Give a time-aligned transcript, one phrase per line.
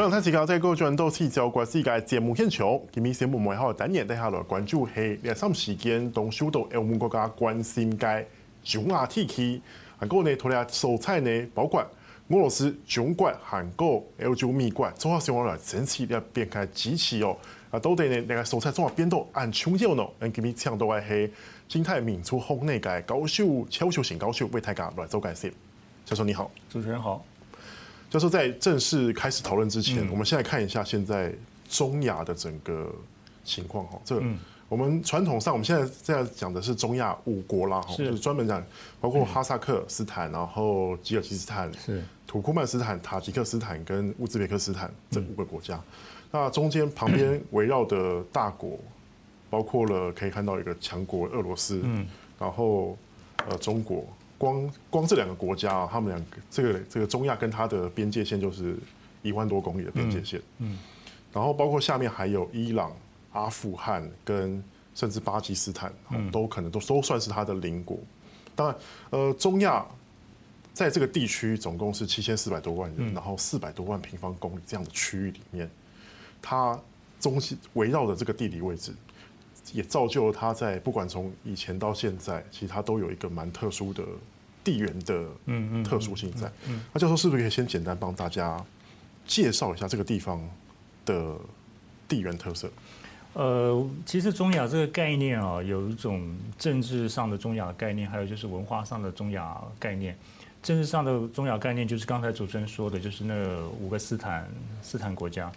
[0.00, 8.24] 欢迎大家在各转到聚焦国际嘅节目现场，今日节目每号单元带下来关注系两三时间，当受到欧盟国家关心嘅
[8.64, 9.60] 中亚地区，
[9.98, 17.36] 韩国呢，同埋蔬菜呢，包括俄罗斯、中国、韩国、欧洲、美国，综合上来整体嘅变开支持哦。
[17.70, 20.02] 啊，到底呢，那个蔬菜综合变到按重要呢？
[20.20, 21.34] 嗯，今日请到嘅系
[21.68, 25.52] 金泰民族峰内嘅教授邱秀贤教授为大家来做解释。
[26.06, 27.22] 教授你好，主持人好。
[28.10, 31.32] 教授在正式开始讨论之前，嗯、我们先来看一下现在
[31.68, 32.92] 中亚的整个
[33.44, 34.00] 情况哈。
[34.04, 34.22] 这个
[34.68, 38.60] 我们传统上我们现在在讲的是中亚五国啦哈，就是专门讲
[39.00, 45.80] 包括哈萨克斯坦，然后吉尔吉斯坦、是土库曼斯坦、塔吉克斯坦跟乌兹别克斯坦这五个国家。
[46.32, 48.78] 那中间旁边围绕的大国，
[49.48, 51.80] 包括了可以看到一个强国俄罗斯，
[52.40, 52.98] 然后
[53.48, 54.04] 呃中国。
[54.40, 58.74] 光光这两个国家啊，他们两个这个这个中亚跟它的边界线就是
[59.20, 60.78] 一万多公里的边界线，嗯，
[61.30, 62.90] 然后包括下面还有伊朗、
[63.32, 65.92] 阿富汗跟甚至巴基斯坦，
[66.32, 67.98] 都可能都都算是它的邻国。
[68.56, 68.76] 当然，
[69.10, 69.84] 呃，中亚
[70.72, 75.70] 在这个地区总共是七千四百多万人，然后四百多万平方公里这样的区域里面，
[76.40, 76.80] 它
[77.20, 78.94] 中心围绕的这个地理位置。
[79.72, 84.02] 也造就了他在不管从以前到现在，其实他都有一个蛮特殊的
[84.64, 86.50] 地缘的嗯特殊性在。
[86.92, 88.62] 那教授是不是可以先简单帮大家
[89.26, 90.42] 介绍一下这个地方
[91.04, 91.36] 的
[92.08, 92.70] 地缘特色？
[93.32, 100.18] 呃，其实中亚这个概念啊，有一种政治上的中亚概念，还有就是文化上的中亚概念。
[100.62, 103.34] 政治上的中亚概念就是刚才主持人说的，就是那
[103.80, 104.46] 五个斯坦
[104.82, 105.50] 斯坦国家。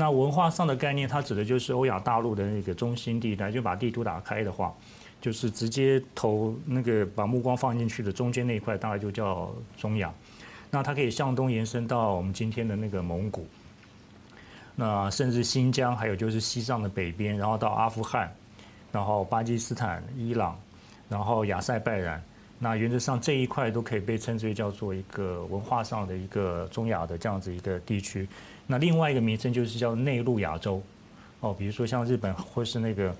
[0.00, 3.50] 那文化上的概念，它指的就是欧亚大陆的那个中心地带。
[3.50, 4.72] 就把地图打开的话，
[5.20, 10.14] 就是直接投那个把目光放进去的中间那一块，大概就叫中亚。
[10.70, 13.44] 那它可以向东延伸到我们今天的那个蒙古，
[14.76, 18.32] 那甚至新疆，还有就是西藏的北边，然后到阿富汗，
[18.92, 20.56] 然后巴基斯坦、伊朗，
[21.08, 22.22] 然后亚塞拜然。
[22.60, 28.28] 那原则上这一块都可以被称之为叫做一个文化上的一个中亚的这样子一个地区。
[28.70, 30.82] 那另外一个名称就是叫内陆亚洲，
[31.40, 33.16] 哦，比如说像日本或是那个，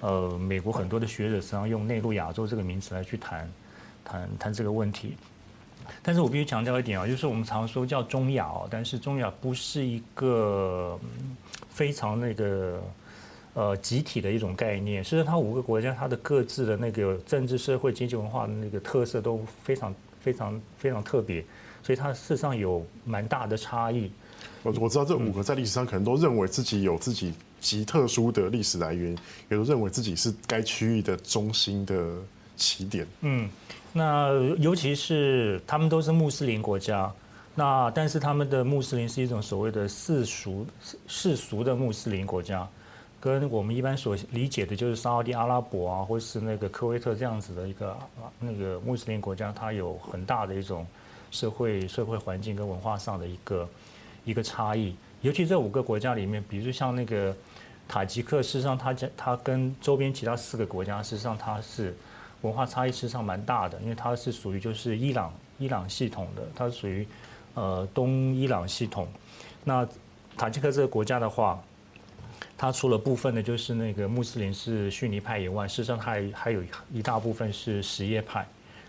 [0.00, 3.48] 呃，美国很多的学者实际上用内陆亚洲这个名词来去谈，
[4.04, 5.14] 谈谈这个问题。
[6.02, 10.98] 但是我必须强调一点啊，就是我们常说叫中亚哦，但是中亚不是一个
[11.70, 12.82] 非常那个
[13.54, 15.02] 呃集体的一种概念。
[15.02, 21.44] 事实上，它五个国家它的各自的那个政治、社会、经济、文化的那个特色都非常非常非常特别，
[21.84, 24.10] 所以它事实上有蛮大的差异。
[24.62, 29.16] 我我知道这五个在历史上可能都认为自己有自己极特殊的历史来源，
[29.48, 32.16] 也都认为自己是该区域的中心的
[32.56, 33.06] 起点。
[33.20, 33.48] 嗯，
[33.92, 37.10] 那尤其是他们都是穆斯林国家，
[37.54, 40.66] 那但是他们的穆斯林是一种所谓的世俗
[41.06, 42.68] 世俗的穆斯林国家，
[43.20, 47.96] 跟我们一般所理解的就是沙乌地阿拉伯啊，或是那个科威特这样子的一个
[48.40, 50.86] 那个穆斯林国家，它有很大的一种
[51.30, 53.68] 社会社会环境跟文化上的一个。
[54.24, 57.34] 一个差异，尤其这五个国家里面，比如像那个
[57.88, 61.96] 塔吉克，事实上它它跟周边其他四个国家，事实上它是
[62.42, 67.06] 文化差异事实上蛮大的，因为它是属于就是伊朗伊朗系统的，它属于
[67.54, 69.08] 呃东伊朗系统。
[69.64, 69.88] 那
[70.36, 71.60] 塔吉克这个国家的话，
[72.56, 76.62] 它除了部分的就是那个穆斯林是逊尼派以外，事实上它还还有
[76.92, 78.46] 一大部分是什叶派，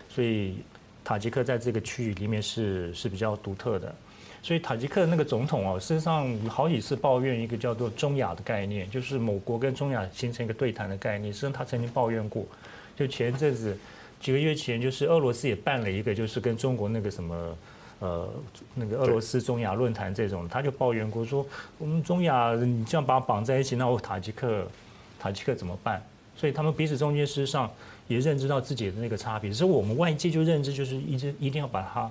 [0.08, 0.58] 所以
[1.02, 3.94] 塔吉克在这个区域里面是是比较独特的。
[4.42, 11.30] 所以塔吉克那个总统哦，事实上好几次抱怨一个叫做中亚的概念，就是某国跟中亚形成一个对谈的概念。
[11.30, 12.44] 实际上他曾经抱怨过，
[12.96, 13.76] 就前阵子
[14.18, 17.58] 几个月前，就是俄罗斯也办了一个，就是跟中国那个什么
[17.98, 18.28] 呃
[18.74, 21.46] 那个俄罗斯中亚论坛这种，他就抱怨过说，
[21.76, 24.66] 我们中亚你这样把绑在一起，那我塔吉克
[25.18, 26.02] 塔吉克怎么办？
[26.34, 27.70] 所以他们彼此中间事实上
[28.08, 32.10] 也认知到自己的那个差别，所以我们外界就认知就是一直一定要把它。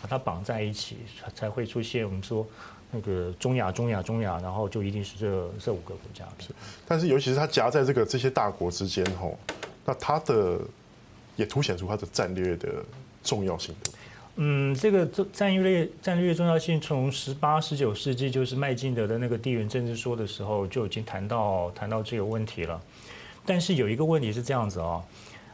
[0.00, 0.96] 把它绑在一起，
[1.34, 2.46] 才会出现我们说
[2.90, 6.24] 那个中亚、中亚、中亚，然后就一定是这这五个国家。
[6.38, 6.48] 是，
[6.86, 9.38] 但是尤其是它夹在这个这些大国之间吼，
[9.84, 10.58] 那它的
[11.36, 12.82] 也凸显出它的战略的
[13.22, 13.74] 重要性。
[14.36, 22.80] 嗯，这个战略战略重要性，从十八、十九世纪就是麦金德的那个地缘政治说的时候就已经谈到谈到这个问题了。
[23.44, 25.02] 但是有一个问题是这样子啊，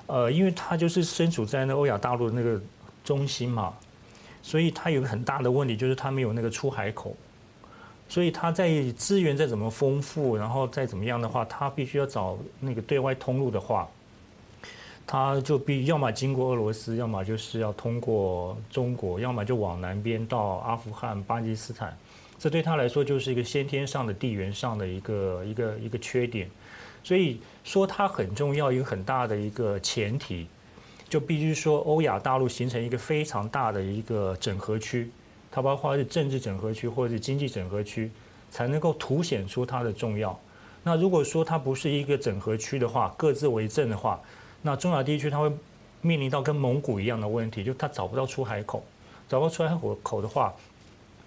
[0.06, 2.60] 呃，因为它就是身处在那欧亚大陆的那个
[3.02, 3.74] 中心嘛。
[4.46, 7.16] 所以它有个很大的问题，就是它没有那个出海口，
[8.08, 13.88] 所以它在资源再怎么丰富，然后再怎么样的话，它必须要找那个对外通路的话，
[15.04, 21.98] 它就必要么经过俄罗斯，要么就是要通过中国，要么就往南边到阿富汗、巴基斯坦，
[22.38, 26.48] 这对他来说就是一个先天上的地缘上的一个一个一个缺点。
[27.02, 30.46] 所以说它很重要，一个很大的一个前提，
[31.08, 35.10] 就必须说欧亚大陆形成一个非常大的一个整合区，
[35.50, 38.10] 它包括是政治整合区或者是经济整合区，
[38.50, 40.38] 才能够凸显出它的重要。
[40.82, 44.20] 那如果说它不是一个整合区的话，各自为政的话，
[44.62, 45.50] 那中亚地区它会
[46.00, 48.84] 面临到跟蒙古一样的问题，就它找不到出海口，
[49.28, 50.54] 找不到出海口口的话。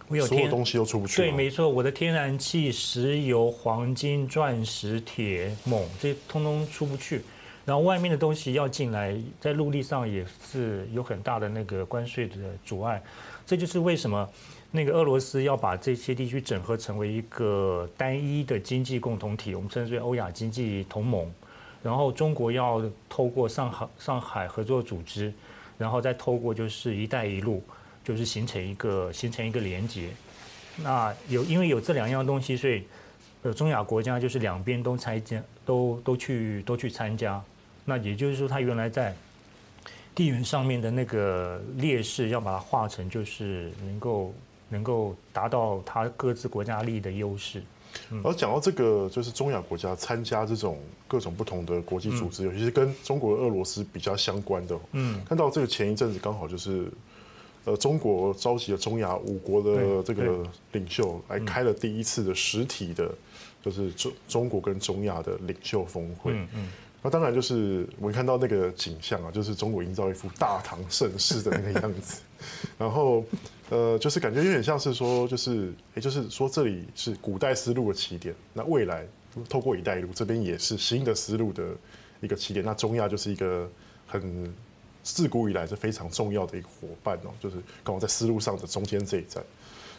[0.07, 1.17] 我有所有东西都出不去。
[1.17, 7.21] 对，没错，我的天然气、石油、黄金、钻石、铁、锰，这些通通出不去。
[7.69, 12.36] 然后外面的东西要进来，在陆地上也是有很大的那个关税的
[12.66, 13.00] 阻碍。
[13.45, 14.27] 这就是为什么
[14.71, 21.31] 那个俄罗斯要把这些地区整合成为一个单一的经济共同体，我们称之为欧亚经济同盟。
[21.83, 25.31] 然后中国要透过上海上海合作组织，
[25.77, 27.63] 然后再透过就是“一带一路”。
[28.01, 30.10] 就是形成一个形成一个连接，
[30.77, 32.83] 那有因为有这两样东西，所以
[33.44, 37.39] 呃中亚国家就是两边都参加，都都去都去参加。
[37.85, 39.15] 那也就是说，它原来在
[40.13, 44.33] 地缘上面的那个劣势，要把它化成就是能够
[44.69, 47.61] 能够达到它各自国家利益的优势。
[48.23, 54.79] 而讲到这个，就是中亚国家参加这种各种不同的国际组织，尤其是跟中国、俄罗斯比较相关的。
[54.91, 56.91] 嗯，看到这个前一阵子刚好就是。
[57.65, 63.13] 呃，中国召集了中亚五国的这个领袖来开了第一次的实体的，
[63.61, 66.31] 就是中中国跟中亚的领袖峰会。
[66.31, 66.69] 嗯嗯。
[67.01, 72.22] 那当然就是我们看到那个景象啊，就是中国营造一副大唐盛世的那个样子。
[72.78, 73.24] 然后，
[73.69, 79.06] 呃，就是感觉有点像是说，就是也就是说这里是古代丝路的起点，那未来
[79.48, 81.63] 透过“一带一路”这边也是新的丝路的
[82.22, 82.66] 一个起点。
[82.66, 83.69] 那中亚就是一个
[84.07, 84.54] 很。
[85.01, 87.56] 自古以来是非常重要的一个伙伴哦，就是
[87.86, 89.42] 刚好在丝路上的中间这一站。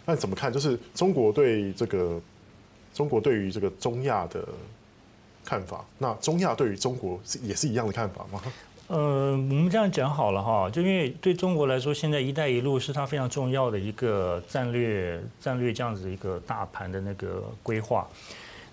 [0.05, 0.52] 那怎么看？
[0.52, 2.20] 就是中国对这个
[2.93, 4.47] 中国对于这个中亚的
[5.50, 8.41] 看法，那中亚对于中国是也是一样的看法吗？
[8.87, 18.06] 呃，我们这样讲好了哈，就因为对中国来说，现在“一带一路”是它非常重要的一个战略战略这样子一个大盘的那个规划。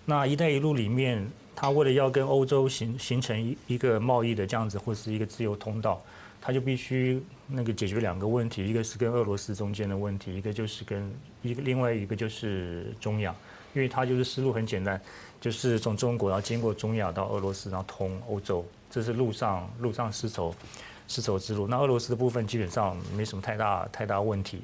[0.06, 6.00] 那“一带一路”里面，它为了要跟欧洲形形成一一个贸易的这样子，或是一个自由通道。
[6.40, 13.36] 他就必须那个解决两个问题，一个是跟俄罗斯中间的问题，一个就是跟一个另外一个就是中亚，
[13.78, 15.00] 因为它就是思路很简单，
[15.40, 20.52] 就是从中国然后经过中亚到俄罗斯，然后通欧洲，这是陆上陆上丝绸
[21.08, 21.68] 丝绸之路。
[21.68, 24.64] 那俄罗斯的部分基本上没什么太大太大问题，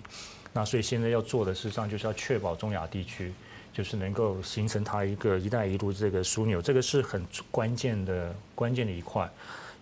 [0.51, 3.31] 那所以现在要做的事实上就是要确保中亚地区
[3.71, 9.29] 就是能够形成它一个“一带一路”这个枢纽，这个是很关键的关键的一块。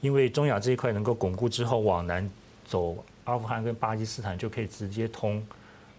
[0.01, 2.29] 因为中亚这一块能够巩固之后，往南
[2.65, 5.41] 走，阿富汗跟巴基斯坦就可以直接通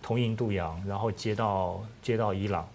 [0.03, 2.69] 通印度洋，然后接到接到伊朗，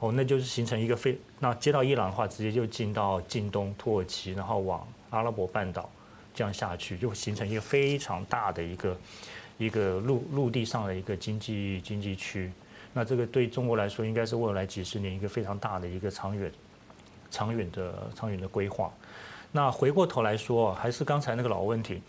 [0.00, 5.90] 哦，那就是形成一个非那接到伊朗的话，直接就进到近东土耳其，然后往阿拉伯半岛
[6.32, 8.96] 这样下去，就会形成一个非常大的一个
[9.58, 12.52] 一个陆陆地上的一个经济经济区。
[12.92, 16.50] 那这个对中国来说，应该是未来几十年一个非常大的一个长远
[17.30, 18.92] 长远的长远的规划。
[19.50, 22.00] 那回过头来说，还是刚才那个老问题，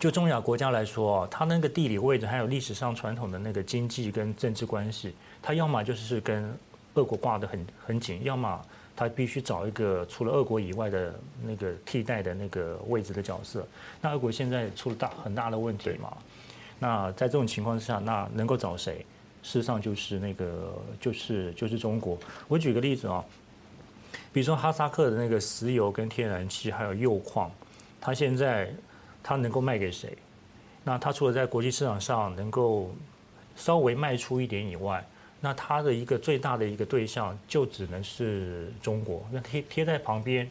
[0.00, 6.52] 就中亚国家来说，它那个地理位置还有历史上传统的那个经济跟政治关系，它要么就是跟
[6.98, 8.60] 俄国挂得很很紧，要么
[8.96, 13.66] 他必须找一个除了俄国以外的那个替代的那个位置的角色。
[14.00, 16.16] 那俄国现在出了大很大的问题嘛？
[16.78, 19.06] 那在这种情况之下，那能够找谁？
[19.42, 22.18] 事实上就是那个就是就是中国。
[22.48, 23.24] 我举个例子啊。
[24.30, 27.50] 比如说哈萨克的那个石油跟天然气还有铀矿，
[27.98, 28.70] 它现在
[29.22, 30.16] 它能够卖给谁？
[30.84, 32.94] 那它除了在国际市场上能够
[33.56, 35.04] 稍微卖出一点以外，
[35.40, 39.26] 那它的一个最大的一个对象就只能是中国。
[39.30, 40.48] 那贴贴在旁边，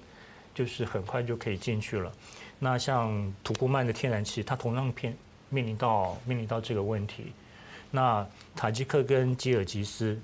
[0.54, 2.12] 就是很快就可以进去了。
[2.60, 5.18] 那像土库曼的天然气，它同样面
[5.50, 7.32] 面临到面临到这个问题。
[7.92, 8.26] 那
[8.56, 10.20] 塔吉克跟吉尔吉斯。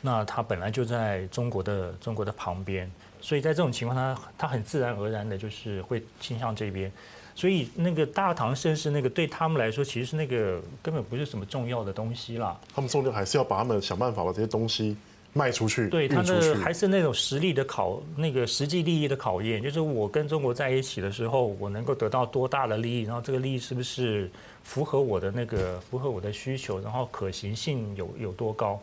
[0.00, 6.90] 那它本来就在中国的中国的旁边，所以在这种情况，它它很自然而然的就是会倾向这边，
[7.38, 12.58] 所以那个大唐盛世那个对他们来说，其实是那个根本不是什么重要的东西啦。
[12.74, 14.96] 他们重点还是要把他们想办法把这些东西
[15.32, 24.28] 卖出去，对，他的还是那种实力的考，那个实际利益的考验，就是我跟中国在一起的时候，我能够得到多大的利益，然后这个利益是不是
[24.64, 28.82] 符合我的那个符合我的需求，然后可行性有有多高。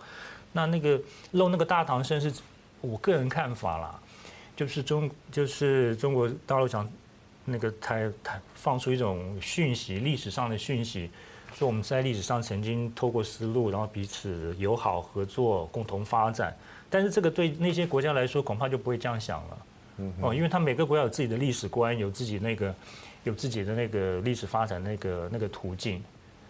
[0.54, 0.98] 那那个
[1.32, 2.32] 漏那个大唐盛世，
[2.80, 4.00] 我个人看法啦，
[4.56, 6.90] 就是中就是中国大陆想
[7.46, 11.10] 那个台台放出一种讯息，历史上的讯息，
[11.56, 16.56] 说我们在历史上曾经透过丝路，然后彼此友好合作，共同发展。
[16.90, 19.58] 但是这个对那些国家来说，恐怕就不会这样想了。
[19.98, 22.74] 嗯，哦，因为他每个国家有自己的历史观，有自己那个，
[23.24, 26.04] 有自己的那个历史发展那个那个途径。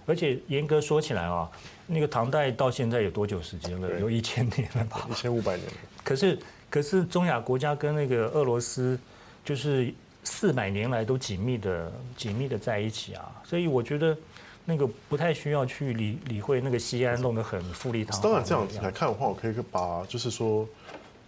[0.07, 1.49] 而且严格说起来啊，
[1.87, 3.99] 那个唐代到现在有多久时间了？
[3.99, 5.07] 有一千年了吧？
[5.09, 5.67] 一千五百年。
[6.03, 6.37] 可是
[6.69, 8.99] 可是中亚国家跟那个俄罗斯，
[9.43, 9.91] 就是
[10.25, 13.31] 四百年来都紧密的紧密的在一起啊。
[13.45, 14.17] 所以我觉得
[14.65, 18.23] 那个不太需要去理理会那个西安弄得很富丽堂皇。
[18.23, 20.67] 当然这样子来看的话，我可以把就是说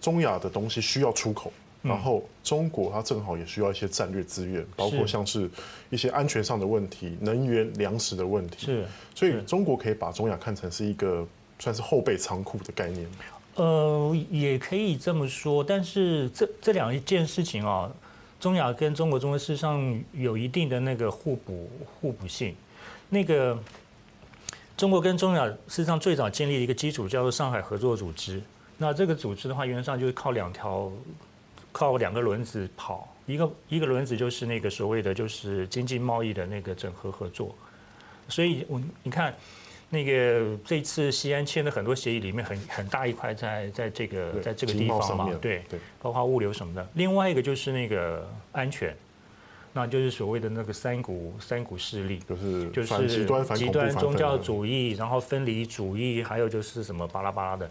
[0.02, 1.54] 中亚的东西需要出口。
[1.84, 5.50] 然后中国它正好也需要一些战略资源，包括像是
[5.90, 8.66] 一些安全上的问题、能源、粮食的问题。
[8.66, 8.86] 是，
[9.16, 11.26] 所以中国可以把中亚看成是一个
[11.60, 13.08] 算是后备仓库的概念。
[13.56, 17.90] 呃，也可以这么说，但是这这两件事情啊，
[18.40, 22.56] 中亚跟中国中国事实上有一定的那个互补互补性。
[23.10, 23.58] 那个
[24.76, 28.42] 中国跟中亚事实上最早建立的一个基础叫做上海合作组织。
[28.78, 30.92] 那这个组织的话，原则上就是靠两条。
[31.74, 37.54] 靠两个轮子跑，一个一个轮子就是那个所谓的就是经济贸易的那个整合合作，
[38.28, 39.36] 所以我你看
[39.90, 46.86] 那个这次西安签的很多协议里面很很大一块在在这个在这个地方嘛，对对，包括物流什么的。
[46.96, 48.94] 另外一个就是那个安全，
[49.72, 57.70] 那就是所谓的那个三股三股势力，就是就是极端极端宗教主义，然后分离主义，还有就是什么巴拉巴拉的。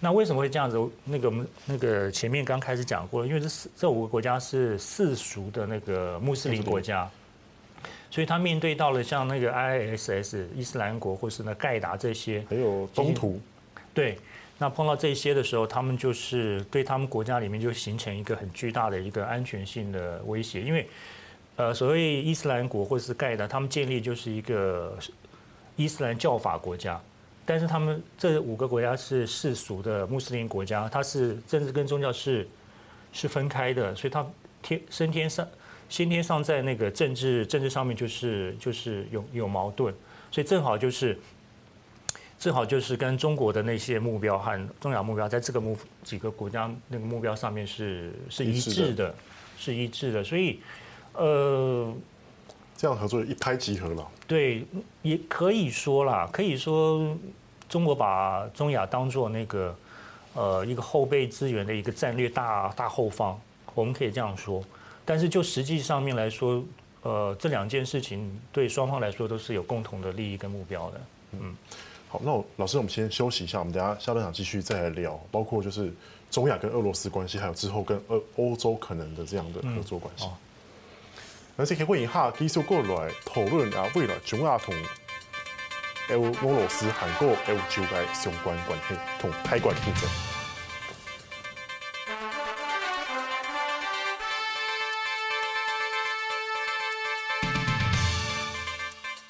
[0.00, 0.78] 那为什么会这样子？
[1.04, 1.32] 那个
[1.66, 7.10] 那个前面刚开始讲过了，因为这四这五个国家是世俗的那个穆斯林国家，
[8.10, 13.40] 所以他面对到了像那个 ISIS 伊斯兰国或是那盖达这些，还有东突，
[13.92, 14.18] 对，
[14.58, 20.88] 那碰到这些的时候，他们就是对他们国家里面就形成一个很巨大的一个安全性的威胁，因为
[21.56, 24.96] 呃，所谓伊斯兰国或者是盖达，他们建立就是一个
[25.76, 27.00] 伊斯兰教法国家。
[27.44, 32.46] 但是他们这五个国家是世俗的穆斯林国家，它是政治跟宗教是
[33.10, 34.26] 是分开的，所以它
[34.60, 35.48] 天升天上
[35.88, 39.94] 先天上在那个政治政治上面就是就是有有矛盾，
[40.30, 41.18] 所以正好就是
[42.38, 49.14] 正好就是跟中国的那些目标和中亚目标在这个目几个国家那个目标上面是是一致的，
[49.56, 50.60] 是一致的，所以
[51.14, 51.94] 呃。
[52.80, 54.08] 这样合作一拍即合了。
[54.28, 54.64] 对，
[55.02, 57.12] 也可以说啦，可以说
[57.68, 59.76] 中国把中亚当做那个
[60.34, 63.36] 呃一个后备资源的一个战略大大后方，
[63.74, 64.62] 我们可以这样说。
[65.08, 66.62] 但是就实际上面来说，
[67.00, 71.00] 呃，这两件事情对双方来说都是有共同的利益跟目标的。
[71.32, 71.56] 嗯，
[72.10, 75.90] 好，那我老师，我们先休息一下，我们等下下半场继续再来聊，包括就是
[76.30, 80.26] 中亚跟俄罗斯关系，还有之后跟欧欧洲可能的这样的合作关系。
[80.26, 80.36] 嗯哦
[81.56, 84.72] 而且可以欢迎哈继续过来讨论啊，未来中亚同
[86.08, 90.27] 俄罗斯、韩国、欧洲的相关关系同台关竞争。